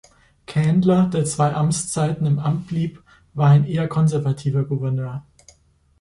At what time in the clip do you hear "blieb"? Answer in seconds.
2.65-3.03